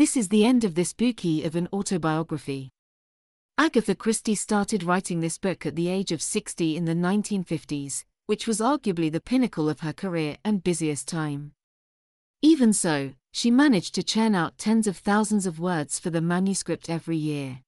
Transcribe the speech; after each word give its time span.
This 0.00 0.16
is 0.16 0.28
the 0.28 0.46
end 0.46 0.64
of 0.64 0.76
this 0.76 0.94
bookie 0.94 1.44
of 1.44 1.54
an 1.56 1.68
autobiography. 1.74 2.70
Agatha 3.58 3.94
Christie 3.94 4.34
started 4.34 4.82
writing 4.82 5.20
this 5.20 5.36
book 5.36 5.66
at 5.66 5.76
the 5.76 5.88
age 5.88 6.10
of 6.10 6.22
60 6.22 6.74
in 6.74 6.86
the 6.86 6.94
1950s, 6.94 8.04
which 8.24 8.46
was 8.46 8.60
arguably 8.60 9.12
the 9.12 9.20
pinnacle 9.20 9.68
of 9.68 9.80
her 9.80 9.92
career 9.92 10.38
and 10.42 10.64
busiest 10.64 11.06
time. 11.06 11.52
Even 12.40 12.72
so, 12.72 13.12
she 13.32 13.50
managed 13.50 13.94
to 13.94 14.02
churn 14.02 14.34
out 14.34 14.56
tens 14.56 14.86
of 14.86 14.96
thousands 14.96 15.44
of 15.44 15.60
words 15.60 15.98
for 15.98 16.08
the 16.08 16.22
manuscript 16.22 16.88
every 16.88 17.18
year. 17.18 17.60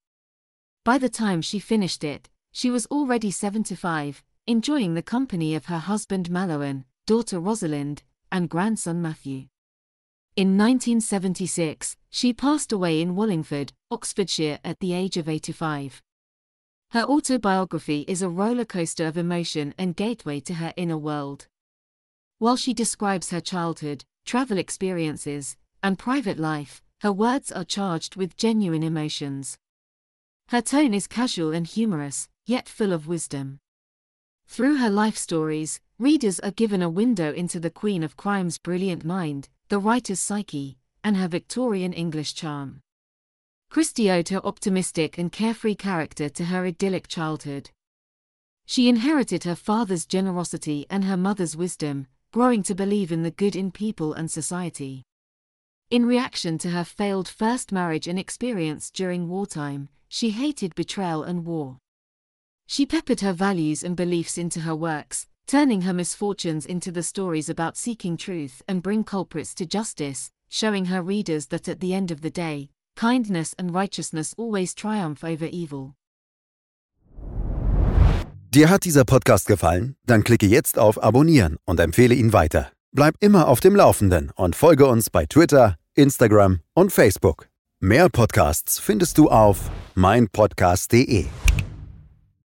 By 0.87 0.96
the 0.96 1.11
time 1.11 1.43
she 1.43 1.59
finished 1.59 2.03
it, 2.03 2.30
she 2.51 2.71
was 2.71 2.87
already 2.87 3.30
75, 3.30 4.25
enjoying 4.46 4.95
the 4.95 5.03
company 5.03 5.55
of 5.55 5.67
her 5.67 5.80
husband 5.80 6.30
Mallowan, 6.30 6.85
daughter 7.05 7.39
Rosalind, 7.39 8.05
and 8.30 8.49
grandson 8.49 9.03
Matthew. 9.03 9.49
In 10.35 10.57
1976, 10.57 11.95
she 12.09 12.32
passed 12.32 12.73
away 12.73 13.03
in 13.03 13.14
Wallingford, 13.14 13.75
Oxfordshire 13.91 14.61
at 14.64 14.81
the 14.81 14.95
age 14.95 15.18
of 15.18 15.29
85. 15.29 16.00
Her 16.93 17.03
autobiography 17.03 18.07
is 18.09 18.23
a 18.23 18.31
roller 18.31 18.64
coaster 18.64 19.07
of 19.07 19.18
emotion 19.18 19.75
and 19.76 19.95
gateway 19.95 20.40
to 20.40 20.54
her 20.54 20.73
inner 20.75 20.96
world. 20.96 21.49
While 22.39 22.57
she 22.57 22.73
describes 22.73 23.29
her 23.29 23.43
childhood, 23.43 24.07
travel 24.25 24.57
experiences, 24.57 25.59
and 25.82 25.99
private 25.99 26.39
life, 26.39 26.81
her 27.03 27.12
words 27.12 27.53
are 27.53 27.62
charged 27.62 28.17
with 28.17 28.39
genuine 28.39 28.82
emotions. 28.82 29.59
Her 30.49 30.62
tone 30.62 30.95
is 30.95 31.07
casual 31.07 31.53
and 31.53 31.67
humorous, 31.67 32.31
yet 32.47 32.70
full 32.70 32.95
of 32.95 33.06
wisdom. 33.06 33.59
Through 34.47 34.77
her 34.78 34.91
life 34.91 35.19
stories, 35.19 35.78
readers 35.98 36.41
are 36.41 36.51
given 36.53 36.81
a 36.81 36.89
window 36.89 37.34
into 37.34 37.61
the 37.61 37.70
Queen 37.70 38.03
of 38.03 38.17
Crime's 38.17 38.56
brilliant 38.56 39.05
mind, 39.05 39.51
the 39.72 39.78
writer's 39.78 40.20
psyche, 40.20 40.77
and 41.03 41.17
her 41.17 41.27
Victorian 41.27 41.94
English 41.94 42.34
charm. 42.34 42.83
Christie 43.70 44.11
owed 44.11 44.28
her 44.28 44.45
optimistic 44.45 45.17
and 45.17 45.33
carefree 45.33 45.77
character 45.77 46.28
to 46.28 46.45
her 46.45 46.67
idyllic 46.67 47.09
childhood. 47.09 47.70
She 48.67 48.87
inherited 48.87 49.45
her 49.45 49.55
father's 49.55 50.05
generosity 50.05 50.84
and 50.91 51.05
her 51.05 51.17
mother's 51.17 51.56
wisdom, 51.56 52.06
growing 52.33 52.62
to 52.65 52.75
believe 52.75 53.11
in 53.11 53.23
the 53.23 53.31
good 53.31 53.56
in 53.56 53.70
people 53.70 54.12
and 54.12 54.31
society. 54.31 55.05
In 55.91 56.05
reaction 56.05 56.59
to 56.59 56.69
her 56.69 56.84
failed 56.84 57.27
first 57.27 57.73
marriage 57.73 58.06
and 58.06 58.19
experience 58.19 58.91
during 58.91 59.27
wartime, 59.27 59.89
she 60.06 60.33
hated 60.33 60.75
betrayal 60.75 61.23
and 61.23 61.47
war. 61.47 61.78
She 62.67 62.84
peppered 62.84 63.20
her 63.20 63.33
values 63.33 63.83
and 63.83 63.97
beliefs 63.97 64.37
into 64.37 64.61
her 64.61 64.77
works, 64.77 65.27
turning 65.53 65.83
her 65.83 65.92
misfortunes 65.92 66.64
into 66.64 66.91
the 66.91 67.03
stories 67.03 67.50
about 67.50 67.77
seeking 67.77 68.17
truth 68.17 68.62
and 68.67 68.83
bring 68.83 69.05
culprits 69.05 69.55
to 69.55 69.67
justice, 69.67 70.31
showing 70.48 70.86
her 70.86 71.03
readers 71.03 71.48
that 71.48 71.69
at 71.69 71.78
the 71.81 71.92
end 71.92 72.11
of 72.11 72.22
the 72.22 72.31
day, 72.31 72.70
kindness 72.97 73.55
and 73.59 73.75
righteousness 73.75 74.34
always 74.39 74.75
triumph 74.75 75.22
over 75.22 75.44
evil. 75.44 75.94
Dir 78.48 78.70
hat 78.70 78.84
dieser 78.84 79.05
Podcast 79.05 79.47
gefallen? 79.47 79.97
Dann 80.06 80.25
klicke 80.25 80.47
jetzt 80.47 80.78
auf 80.78 81.03
Abonnieren 81.03 81.59
und 81.66 81.81
empfehle 81.81 82.14
ihn 82.14 82.33
weiter. 82.33 82.72
Bleib 82.92 83.14
immer 83.20 83.47
auf 83.47 83.61
dem 83.61 83.77
Laufenden 83.77 84.31
und 84.34 84.56
folge 84.56 84.87
uns 84.87 85.11
bei 85.11 85.27
Twitter, 85.27 85.77
Instagram 85.94 86.61
und 86.72 86.92
Facebook. 86.92 87.48
Mehr 87.78 88.09
Podcasts 88.09 88.78
findest 88.78 89.19
du 89.19 89.28
auf 89.28 89.70
meinpodcast.de. 89.97 91.27